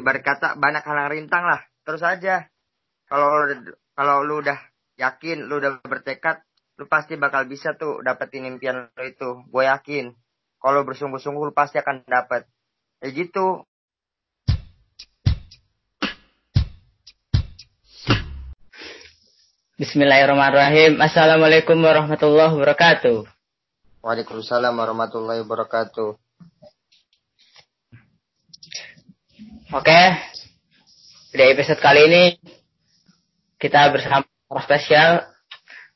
[0.00, 2.48] ibarat kata banyak halang rintang lah terus aja
[3.06, 3.46] kalau
[3.92, 4.56] kalau lu udah
[4.96, 6.40] yakin lu udah bertekad
[6.80, 10.16] lu pasti bakal bisa tuh dapetin impian lu itu gue yakin
[10.60, 12.48] kalau bersungguh-sungguh lu pasti akan dapet
[13.04, 13.64] ya gitu
[19.80, 21.00] Bismillahirrahmanirrahim.
[21.00, 23.24] Assalamualaikum warahmatullahi wabarakatuh.
[24.04, 26.20] Waalaikumsalam warahmatullahi wabarakatuh.
[29.70, 30.00] Oke,
[31.30, 32.22] di episode kali ini
[33.54, 35.10] kita bersama orang spesial.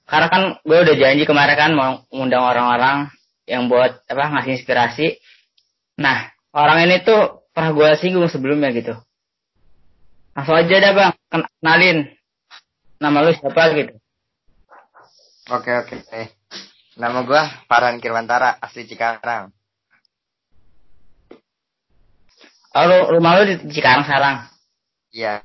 [0.07, 3.11] Karena kan gue udah janji kemarin kan mau ngundang orang-orang
[3.51, 5.19] yang buat apa ngasih inspirasi.
[5.99, 8.95] Nah, orang ini tuh pernah gue singgung sebelumnya gitu.
[10.39, 11.13] Langsung aja dah bang,
[11.59, 11.99] kenalin
[13.03, 13.95] Nama lu siapa gitu?
[15.51, 15.99] Oke oke.
[16.95, 19.51] Nama gua Farhan Kirwantara asli Cikarang.
[22.75, 24.51] Oh, lu, rumah lu di Cikarang sekarang?
[25.15, 25.39] Iya.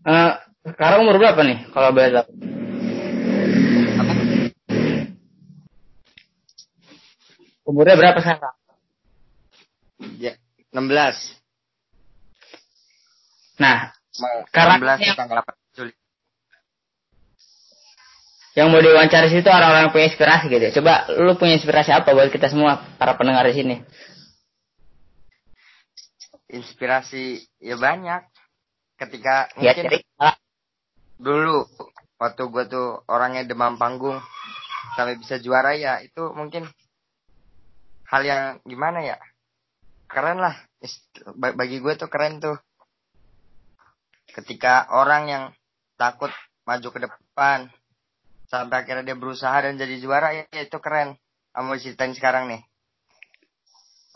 [0.00, 0.32] Uh,
[0.64, 2.26] sekarang umur berapa nih kalau boleh tahu?
[4.00, 4.12] Apa?
[7.68, 8.56] Umurnya berapa sekarang?
[10.16, 10.40] Ya,
[10.72, 10.80] 16.
[13.60, 13.92] Nah,
[14.50, 15.92] karena yang, tanggal 8 Juli.
[18.56, 20.80] Yang mau diwawancara situ orang-orang punya inspirasi gitu.
[20.80, 23.76] Coba lu punya inspirasi apa buat kita semua para pendengar di sini?
[26.52, 28.22] Inspirasi ya banyak.
[29.00, 30.28] Ketika ya, mungkin cerita.
[31.18, 31.66] dulu
[32.20, 34.18] waktu gue tuh orangnya demam panggung
[34.94, 36.68] sampai bisa juara ya itu mungkin
[38.06, 39.16] hal yang gimana ya?
[40.06, 40.54] Keren lah.
[41.34, 42.60] Bagi gue tuh keren tuh.
[44.28, 45.44] Ketika orang yang
[45.96, 46.32] takut
[46.68, 47.68] maju ke depan
[48.48, 51.16] sampai akhirnya dia berusaha dan jadi juara ya, itu keren.
[51.52, 52.62] Kamu ceritain sekarang nih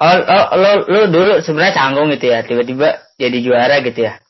[0.00, 4.20] oh, oh lo lo dulu sebenarnya canggung gitu ya tiba-tiba jadi juara gitu ya?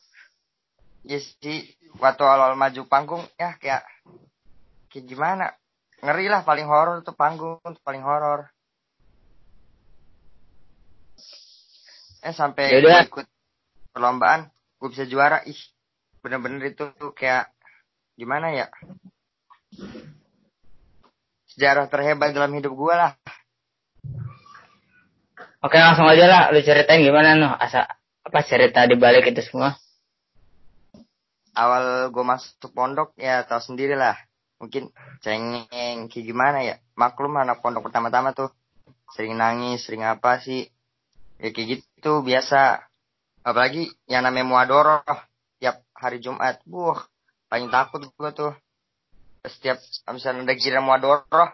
[1.07, 3.83] Ya sih waktu awal maju panggung ya kayak
[4.91, 5.55] kayak gimana?
[5.99, 8.47] Ngeri lah paling horor tuh panggung tuh paling horor.
[12.23, 13.07] Eh sampai Yaudah.
[13.07, 13.27] ikut
[13.91, 14.47] perlombaan
[14.79, 15.43] gue bisa juara.
[15.43, 15.59] Ih
[16.23, 17.51] bener-bener itu tuh kayak
[18.15, 18.67] gimana ya?
[21.51, 23.17] Sejarah terhebat dalam hidup gue lah
[25.63, 27.87] oke langsung aja lah lu ceritain gimana noh asa
[28.25, 29.77] apa cerita di balik itu semua
[31.57, 34.17] awal gue masuk pondok ya tau sendiri lah
[34.57, 34.89] mungkin
[35.21, 38.49] cengeng kayak gimana ya maklum anak pondok pertama-tama tuh
[39.13, 40.67] sering nangis sering apa sih
[41.37, 42.87] ya kayak gitu biasa
[43.47, 45.01] apalagi yang namanya muadoroh
[45.57, 46.61] tiap hari Jumat.
[46.63, 46.97] Buh,
[47.49, 48.53] paling takut gue tuh.
[49.47, 49.79] Setiap
[50.11, 51.49] misalnya ada kira muadoroh,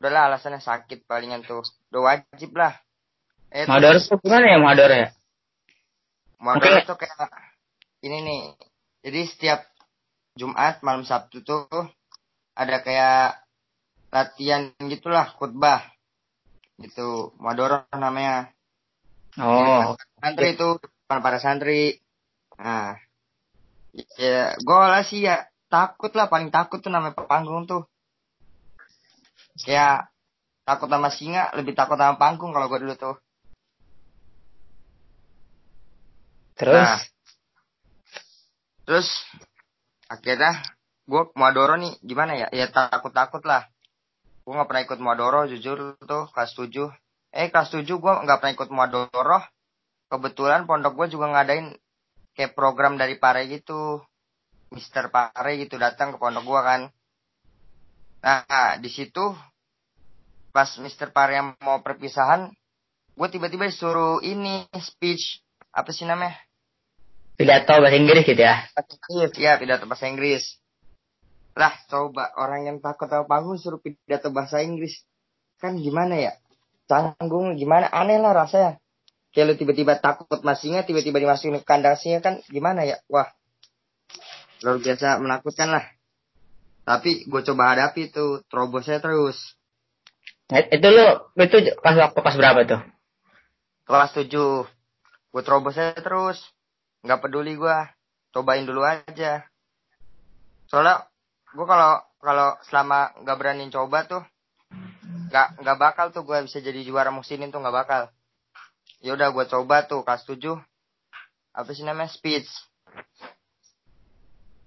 [0.00, 1.62] udahlah alasannya sakit palingan tuh.
[1.92, 2.74] Udah wajib lah.
[3.52, 5.08] Eh, muadoroh tuh gimana ya muadoroh ya?
[6.42, 6.88] Muadoroh okay.
[6.88, 7.30] tuh kayak
[8.02, 8.42] ini nih.
[9.06, 9.60] Jadi setiap
[10.36, 11.66] Jumat malam Sabtu tuh
[12.56, 13.40] ada kayak
[14.10, 15.82] latihan gitulah khutbah.
[16.76, 18.52] Gitu, muadoroh namanya.
[19.40, 19.96] Oh.
[20.20, 22.00] Santri itu para santri.
[22.56, 22.96] Nah,
[24.20, 27.88] Ya, gue lah sih ya takut lah paling takut tuh namanya panggung tuh.
[29.64, 30.12] Ya
[30.68, 33.16] takut sama singa, lebih takut sama panggung kalau gue dulu tuh.
[36.56, 36.80] Terus?
[36.80, 37.00] Nah,
[38.88, 39.08] terus
[40.08, 40.64] akhirnya
[41.04, 42.48] gue Muadoro nih gimana ya?
[42.50, 43.68] Ya takut-takut lah.
[44.42, 46.90] Gue gak pernah ikut Muadoro jujur tuh kelas 7.
[47.36, 49.40] Eh kelas 7 gue gak pernah ikut Muadoro.
[50.06, 51.74] Kebetulan pondok gue juga ngadain
[52.36, 54.00] kayak program dari Pare gitu.
[54.70, 56.80] Mister Pare gitu datang ke pondok gua kan.
[58.20, 59.32] Nah, di situ
[60.50, 62.50] pas Mister Pare yang mau perpisahan,
[63.14, 65.40] gue tiba-tiba suruh ini speech
[65.70, 66.34] apa sih namanya?
[67.36, 68.64] Pidato bahasa Inggris gitu ya?
[69.36, 70.56] Iya, pidato bahasa Inggris.
[71.56, 75.04] Lah, coba orang yang takut sama panggung suruh pidato bahasa Inggris.
[75.60, 76.32] Kan gimana ya?
[76.88, 77.92] Canggung gimana?
[77.92, 78.80] Aneh lah rasanya
[79.36, 83.28] kayak lu tiba-tiba takut masingnya tiba-tiba dimasukin ke kandang singa kan gimana ya wah
[84.64, 85.84] luar biasa menakutkan lah
[86.88, 89.36] tapi gue coba hadapi tuh terobosnya terus
[90.48, 91.04] eh, itu lu
[91.36, 92.80] itu pas waktu pas berapa tuh
[93.84, 94.64] kelas tujuh
[95.36, 96.40] gue terobosnya terus
[97.06, 97.76] nggak peduli gue
[98.34, 99.46] cobain dulu aja.
[100.66, 101.06] Soalnya
[101.54, 104.22] gue kalau kalau selama nggak berani coba tuh
[105.30, 108.02] nggak nggak bakal tuh gue bisa jadi juara musim tuh nggak bakal.
[108.98, 110.58] Ya udah gue coba tuh kelas 7
[111.54, 112.10] apa sih namanya?
[112.10, 112.50] Speech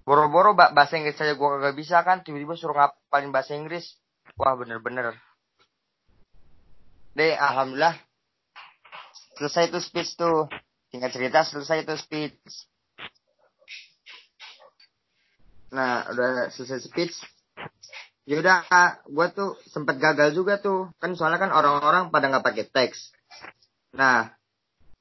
[0.08, 2.24] boro-boro bahasa Inggris saja gue kagak bisa kan.
[2.24, 3.94] Tiba-tiba suruh ngapalin bahasa Inggris.
[4.40, 5.14] Wah bener-bener.
[7.14, 7.94] Deh alhamdulillah.
[9.38, 10.50] Selesai tuh speech tuh
[10.90, 12.36] singkat cerita selesai itu speech.
[15.70, 17.14] Nah udah selesai speech.
[18.26, 18.66] Yaudah
[19.06, 20.90] gue tuh sempet gagal juga tuh.
[20.98, 23.14] Kan soalnya kan orang-orang pada nggak pakai teks.
[23.94, 24.34] Nah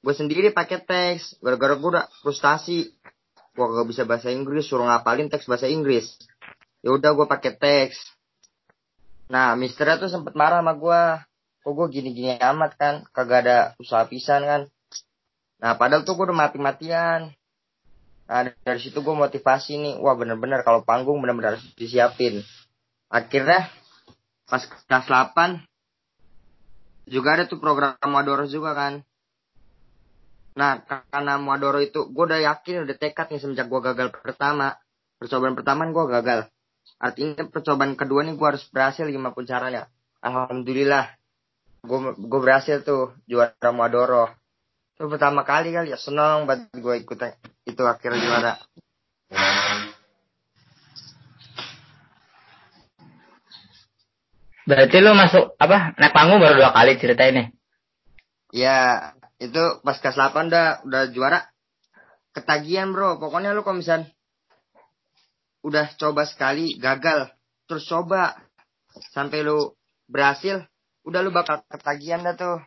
[0.06, 1.42] gue sendiri pakai teks.
[1.42, 2.94] Gara-gara gue udah frustasi.
[3.58, 6.16] Gue gak bisa bahasa Inggris suruh ngapalin teks bahasa Inggris.
[6.86, 7.98] Ya udah gue pakai teks.
[9.28, 11.02] Nah misternya tuh sempet marah sama gue
[11.60, 12.96] kok gue gini-gini amat kan?
[13.12, 14.62] Kagak ada usaha pisan kan
[15.60, 17.36] nah padahal tuh gue udah mati-matian
[18.30, 22.42] nah dari situ gue motivasi nih wah bener-bener kalau panggung bener-bener harus disiapin
[23.12, 23.68] akhirnya
[24.48, 29.02] pas kelas 8 juga ada tuh program Madoro juga kan
[30.60, 34.76] Nah, karena Muadoro itu, gue udah yakin, udah tekad nih semenjak gue gagal pertama.
[35.16, 36.52] Percobaan pertama gue gagal.
[37.00, 39.88] Artinya percobaan kedua nih gue harus berhasil gimana pun caranya.
[40.20, 41.16] Alhamdulillah,
[41.88, 44.36] gue berhasil tuh juara Muadoro.
[45.00, 47.24] Itu pertama kali kali ya, seneng banget gue ikut
[47.64, 48.54] itu akhirnya juara.
[54.68, 57.48] Berarti lu masuk apa naik panggung baru dua kali cerita ini?
[58.52, 61.48] Ya, itu pas kelas 8 udah udah juara
[62.36, 64.04] ketagihan bro pokoknya lu kalau misal
[65.64, 67.32] udah coba sekali gagal
[67.72, 68.36] terus coba
[69.16, 69.74] sampai lu
[70.12, 70.68] berhasil
[71.08, 72.60] udah lu bakal ketagihan dah tuh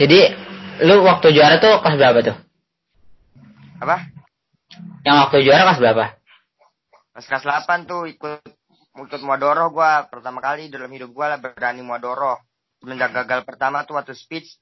[0.00, 0.18] jadi
[0.88, 2.36] lu waktu juara tuh kelas berapa tuh?
[3.84, 4.08] Apa?
[5.04, 6.04] Yang waktu juara kelas berapa?
[7.12, 8.40] Pas kelas 8 tuh ikut
[8.98, 12.48] ikut Modoro gua pertama kali dalam hidup gua lah berani Modoro
[12.78, 14.58] semenjak gagal pertama tuh waktu speech.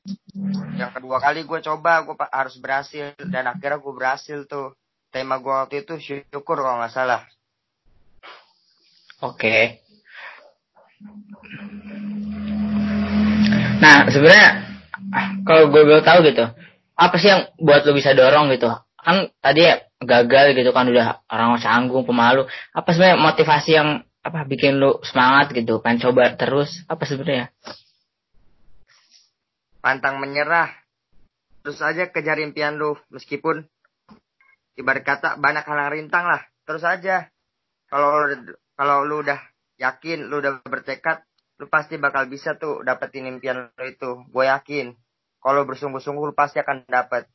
[0.77, 3.13] Yang kedua kali gue coba gue harus berhasil.
[3.29, 4.77] Dan akhirnya gue berhasil tuh.
[5.13, 7.23] Tema gue waktu itu syukur kalau nggak salah.
[9.25, 9.49] Oke.
[9.49, 9.63] okay.
[13.83, 14.49] Nah sebenarnya
[15.45, 16.45] kalau gue belum tahu gitu
[16.97, 21.25] apa sih yang buat lo bisa dorong gitu kan tadi ya gagal gitu kan udah
[21.29, 23.89] orang canggung pemalu apa sebenarnya motivasi yang
[24.25, 27.53] apa bikin lo semangat gitu pengen coba terus apa sebenarnya
[29.87, 30.75] pantang menyerah.
[31.63, 33.63] Terus aja kejar impian lu, meskipun
[34.75, 36.43] ibarat kata banyak halang rintang lah.
[36.67, 37.31] Terus aja.
[37.87, 38.27] Kalau
[38.75, 39.39] kalau lu udah
[39.79, 41.23] yakin, lu udah bertekad,
[41.57, 44.11] lu pasti bakal bisa tuh dapetin impian lu itu.
[44.29, 44.93] Gue yakin.
[45.41, 47.29] Kalau bersungguh-sungguh lu pasti akan dapet.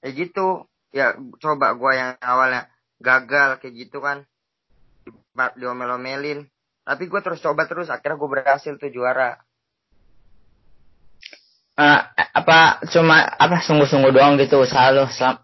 [0.00, 0.68] Ya gitu.
[0.94, 1.12] Ya
[1.42, 2.68] coba gue yang awalnya
[3.02, 4.24] gagal kayak gitu kan.
[5.56, 6.48] Diomel-omelin.
[6.86, 9.42] Tapi gue terus coba terus, akhirnya gue berhasil tuh juara
[11.76, 15.40] uh, apa cuma apa sungguh-sungguh doang gitu usaha lo selam,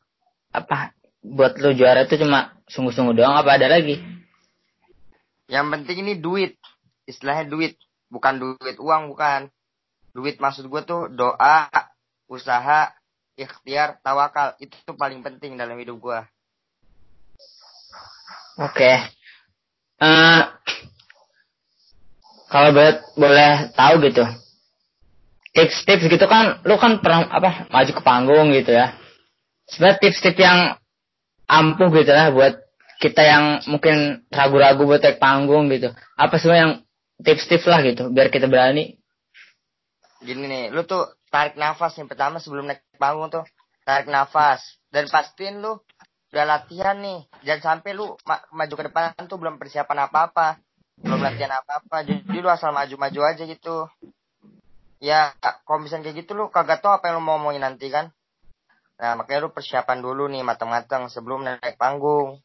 [0.50, 4.00] apa buat lo juara itu cuma sungguh-sungguh doang apa ada lagi?
[5.46, 6.56] Yang penting ini duit,
[7.05, 7.76] istilahnya duit,
[8.12, 9.49] bukan duit uang bukan.
[10.12, 11.73] Duit maksud gue tuh doa,
[12.29, 12.93] usaha,
[13.41, 16.20] ikhtiar, tawakal itu tuh paling penting dalam hidup gue.
[18.61, 18.76] Oke.
[18.76, 18.97] Okay.
[19.97, 20.41] Uh, eh,
[22.53, 22.76] kalau
[23.17, 24.29] boleh tahu gitu,
[25.53, 28.97] tips-tips gitu kan lu kan pernah apa maju ke panggung gitu ya
[29.69, 30.58] sebenarnya tips-tips yang
[31.44, 32.56] ampuh gitu lah buat
[33.05, 36.73] kita yang mungkin ragu-ragu buat naik panggung gitu apa semua yang
[37.20, 38.97] tips-tips lah gitu biar kita berani.
[40.23, 43.44] Gini nih lu tuh tarik nafas yang pertama sebelum naik panggung tuh
[43.82, 44.63] tarik nafas.
[44.93, 45.81] Dan pastiin lu
[46.32, 47.27] udah latihan nih.
[47.44, 50.63] Jangan sampai lu ma maju ke depan tuh belum persiapan apa-apa.
[51.03, 53.91] Belum latihan apa-apa jadi lu asal maju-maju aja gitu.
[55.03, 55.34] Ya
[55.67, 58.15] kalau misalnya kayak gitu lu kagak tau apa yang lu mau ngomongin nanti kan.
[59.03, 62.39] Nah makanya lu persiapan dulu nih matang-matang sebelum naik panggung.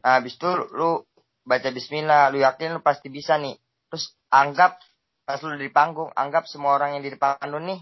[0.00, 1.04] Nah habis itu lu
[1.44, 3.54] baca bismillah lu yakin lu pasti bisa nih.
[3.92, 4.80] Terus anggap
[5.24, 7.80] pas lu di panggung anggap semua orang yang di depan lu nih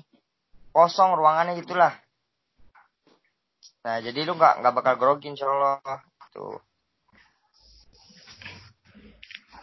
[0.74, 1.94] kosong ruangannya gitulah.
[3.82, 5.78] Nah jadi lu nggak nggak bakal grogi insya Allah
[6.34, 6.58] tuh.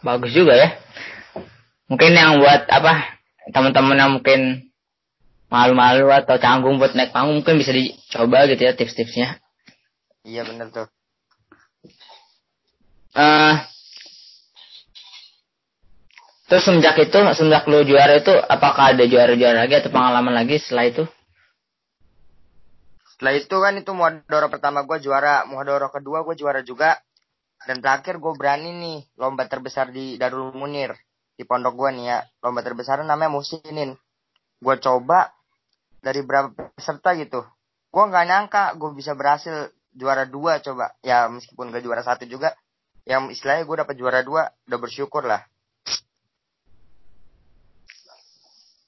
[0.00, 0.68] Bagus juga ya.
[1.92, 3.20] Mungkin yang buat apa
[3.52, 4.70] teman-teman yang mungkin
[5.50, 9.42] malu-malu atau canggung buat naik panggung mungkin bisa dicoba gitu ya tips-tipsnya.
[10.24, 10.88] Iya benar tuh.
[13.10, 13.58] Uh,
[16.50, 20.90] terus semenjak itu, semenjak lu juara itu, apakah ada juara-juara lagi atau pengalaman lagi setelah
[20.90, 21.04] itu?
[23.14, 26.98] Setelah itu kan itu Muhadoro pertama gue juara, Muhadoro kedua gue juara juga.
[27.68, 30.96] Dan terakhir gue berani nih lomba terbesar di Darul Munir
[31.36, 32.18] di pondok gue nih ya.
[32.40, 33.92] Lomba terbesar namanya musinin
[34.58, 35.30] gue coba
[36.00, 37.44] dari berapa peserta gitu.
[37.92, 40.96] Gue nggak nyangka gue bisa berhasil juara dua coba.
[41.04, 42.56] Ya meskipun gak juara satu juga.
[43.04, 45.44] Yang istilahnya gue dapat juara dua udah bersyukur lah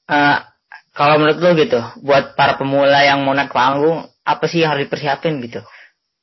[0.09, 0.38] uh,
[0.92, 4.87] kalau menurut lu gitu, buat para pemula yang mau naik panggung, apa sih yang harus
[4.87, 5.64] dipersiapin gitu?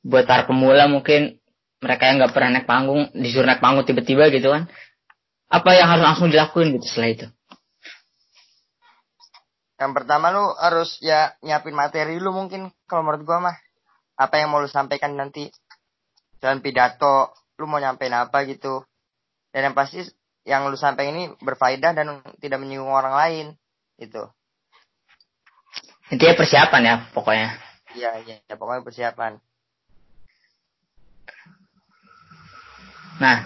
[0.06, 1.40] Buat para pemula mungkin
[1.80, 4.70] mereka yang nggak pernah naik panggung, disuruh naik panggung tiba-tiba gitu kan,
[5.50, 7.28] apa yang harus langsung dilakuin gitu setelah itu?
[9.80, 13.58] Yang pertama lu harus ya nyiapin materi lu mungkin kalau menurut gua mah.
[14.20, 15.48] Apa yang mau lu sampaikan nanti.
[16.44, 18.84] Dan pidato, lu mau nyampein apa gitu.
[19.56, 20.04] Dan yang pasti
[20.44, 23.46] yang lu sampaikan ini berfaedah dan tidak menyinggung orang lain.
[24.00, 24.24] Itu.
[26.10, 27.50] Intinya persiapan ya pokoknya.
[27.94, 29.38] Iya, iya, ya, pokoknya persiapan.
[33.20, 33.44] Nah,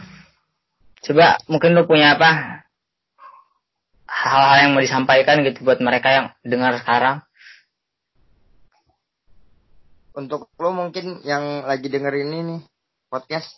[1.01, 2.61] coba mungkin lu punya apa
[4.05, 7.25] hal-hal yang mau disampaikan gitu buat mereka yang dengar sekarang?
[10.13, 12.61] Untuk lo mungkin yang lagi denger ini nih
[13.09, 13.49] podcast,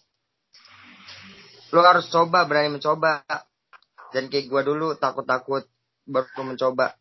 [1.75, 3.27] lo harus coba berani mencoba.
[4.15, 5.67] Dan kayak gua dulu takut-takut
[6.05, 6.93] baru mencoba.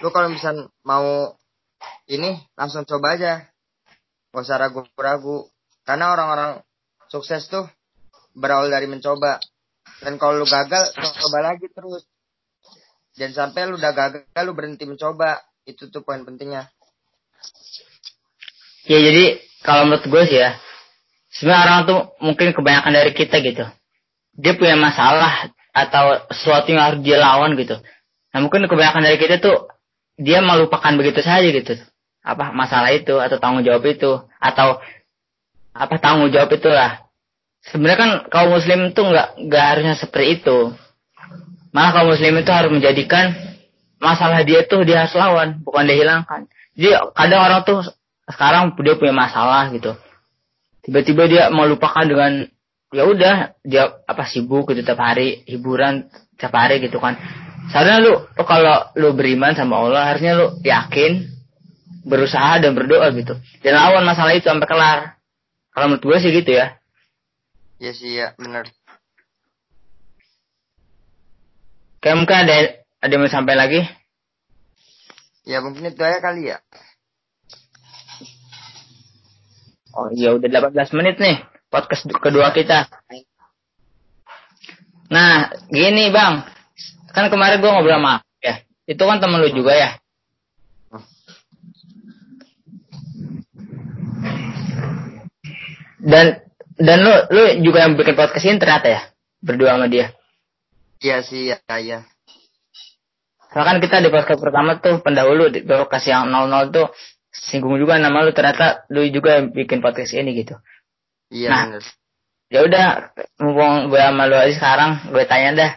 [0.00, 1.36] Lo kalau misal mau
[2.10, 3.46] ini langsung coba aja,
[4.32, 5.48] gak usah ragu-ragu.
[5.84, 6.60] Karena orang-orang
[7.08, 7.64] sukses tuh
[8.36, 9.40] berawal dari mencoba.
[10.00, 12.04] Dan kalau lu gagal, coba lagi terus.
[13.16, 15.40] Jangan sampai lu udah gagal, lu berhenti mencoba.
[15.68, 16.72] Itu tuh poin pentingnya.
[18.88, 20.56] Ya jadi kalau menurut gue sih ya,
[21.28, 23.64] sebenarnya orang tuh mungkin kebanyakan dari kita gitu.
[24.40, 27.76] Dia punya masalah atau sesuatu yang harus dia lawan gitu.
[28.30, 29.70] Nah mungkin kebanyakan dari kita tuh
[30.20, 31.74] dia melupakan begitu saja gitu.
[32.20, 34.78] Apa masalah itu atau tanggung jawab itu atau
[35.72, 37.08] apa tanggung jawab itulah.
[37.60, 40.72] Sebenarnya kan kaum muslim tuh nggak nggak harusnya seperti itu.
[41.72, 43.32] Malah kaum muslim itu harus menjadikan
[44.00, 46.48] masalah dia tuh dia harus lawan, bukan dia hilangkan.
[46.74, 47.80] Jadi kadang orang tuh
[48.30, 49.92] sekarang dia punya masalah gitu.
[50.80, 52.48] Tiba-tiba dia melupakan dengan
[52.90, 56.08] ya udah dia apa sibuk gitu tiap hari hiburan
[56.40, 57.20] tiap hari gitu kan.
[57.68, 61.28] Seharusnya lu, lu kalau lu beriman sama Allah harusnya lu yakin
[62.08, 63.36] berusaha dan berdoa gitu.
[63.60, 64.98] Dan lawan masalah itu sampai kelar.
[65.76, 66.80] Kalau menurut gue sih gitu ya.
[67.80, 68.68] Iya sih ya benar.
[72.00, 72.54] Kayak mungkin ada
[73.04, 73.80] ada yang mau sampai lagi?
[75.44, 76.58] Ya mungkin itu aja kali ya.
[79.96, 81.36] Oh iya udah 18 menit nih
[81.68, 82.86] podcast kedua kita.
[85.10, 86.46] Nah gini bang,
[87.10, 89.90] kan kemarin gua ngobrol sama ya, itu kan temen lu juga ya.
[96.00, 96.40] Dan
[96.80, 99.00] dan lu lu juga yang bikin podcast ini ternyata ya
[99.44, 100.16] berdua sama dia.
[101.00, 102.04] Iya sih, ya, ya.
[103.50, 106.92] Soalnya kan kita di podcast pertama tuh pendahulu di podcast yang 00 tuh
[107.32, 110.54] singgung juga nama lu ternyata lu juga bikin podcast ini gitu.
[111.32, 111.80] Iya nah.
[112.50, 115.72] Ya udah, mumpung gue sama lu aja sekarang, gue tanya dah.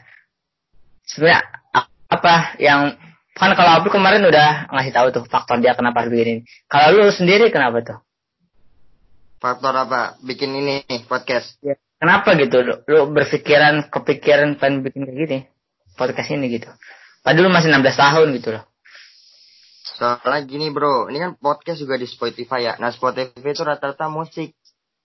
[1.03, 1.41] Sebenarnya
[2.09, 2.95] apa yang
[3.33, 6.41] kan kalau aku kemarin udah ngasih tahu tuh faktor dia kenapa harus bikin ini.
[6.69, 7.99] Kalau lu sendiri kenapa tuh?
[9.41, 10.21] Faktor apa?
[10.21, 11.57] Bikin ini podcast.
[11.65, 11.75] Ya.
[11.97, 15.39] Kenapa gitu lu, lu berpikiran kepikiran pengen bikin kayak gini
[15.97, 16.69] podcast ini gitu?
[17.23, 18.63] Padahal lu masih 16 tahun gitu loh.
[19.93, 22.73] Soalnya gini bro, ini kan podcast juga di Spotify ya.
[22.79, 24.53] Nah Spotify itu rata-rata musik.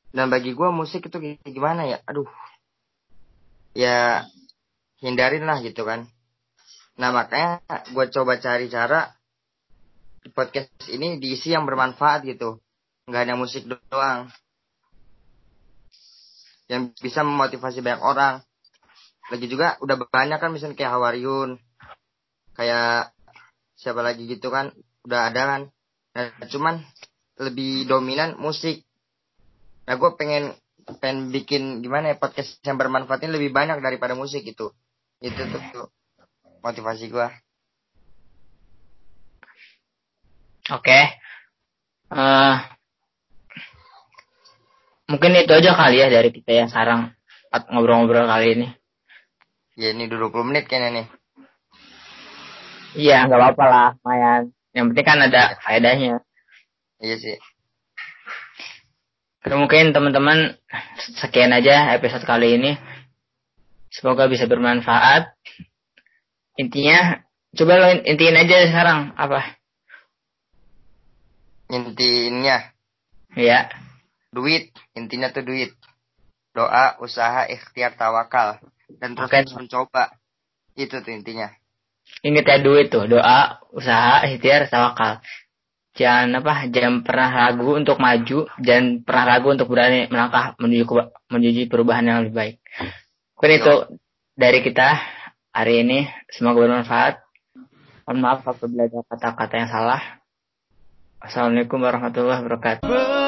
[0.09, 1.99] Dan bagi gue musik itu gimana ya?
[2.09, 2.27] Aduh.
[3.77, 4.27] Ya
[5.03, 6.07] hindarin lah gitu kan.
[6.99, 7.63] Nah makanya
[7.95, 9.15] gue coba cari cara
[10.35, 12.59] podcast ini diisi yang bermanfaat gitu.
[13.09, 14.29] Nggak hanya musik doang
[16.69, 18.45] yang bisa memotivasi banyak orang.
[19.29, 21.57] Lagi juga udah banyak kan misalnya kayak Hawariun,
[22.57, 23.13] kayak
[23.77, 24.73] siapa lagi gitu kan,
[25.05, 25.63] udah ada kan.
[26.17, 26.81] Nah, cuman
[27.41, 28.85] lebih dominan musik.
[29.89, 30.53] Nah gue pengen
[31.01, 34.73] pengen bikin gimana ya podcast yang bermanfaat ini lebih banyak daripada musik itu.
[35.19, 35.91] Itu tuh,
[36.63, 37.29] motivasi gue.
[40.69, 40.85] Oke.
[40.85, 41.05] Okay.
[42.09, 42.57] Uh,
[45.09, 47.13] mungkin itu aja kali ya dari kita yang sekarang
[47.73, 48.69] ngobrol-ngobrol kali ini.
[49.79, 51.07] Ya ini 20 menit kayaknya nih.
[52.99, 54.43] Iya, nggak apa-apa lah, lumayan.
[54.75, 56.15] Yang penting kan ada faedahnya.
[56.99, 57.37] Iya sih.
[59.49, 60.59] Mungkin teman-teman
[61.17, 62.73] sekian aja episode kali ini.
[63.89, 65.33] Semoga bisa bermanfaat.
[66.59, 67.23] Intinya,
[67.55, 69.57] coba lo intiin aja sekarang apa?
[71.73, 72.73] Intinya.
[73.37, 73.69] Iya.
[74.33, 75.73] Duit, intinya tuh duit.
[76.53, 78.59] Doa, usaha, ikhtiar, tawakal.
[78.89, 80.17] Dan terus terus mencoba.
[80.75, 81.53] Itu tuh intinya.
[82.25, 85.21] Ingat ya duit tuh, doa, usaha, ikhtiar, tawakal.
[85.99, 90.85] Jangan apa, jangan pernah ragu untuk maju, jangan pernah ragu untuk berani melangkah menuju
[91.27, 92.57] menuju perubahan yang lebih baik.
[93.39, 93.75] Mungkin itu
[94.35, 94.99] dari kita
[95.55, 96.11] hari ini.
[96.27, 97.23] Semoga bermanfaat.
[98.03, 100.03] Mohon maaf apabila ada kata-kata yang salah.
[101.23, 103.28] Assalamualaikum warahmatullahi wabarakatuh.